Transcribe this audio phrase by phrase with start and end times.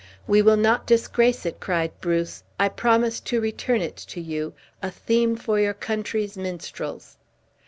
[0.25, 4.89] "We will not disgrace it," cried Bruce; "I promised to return it to you, a
[4.89, 7.17] theme for your country's minstrels."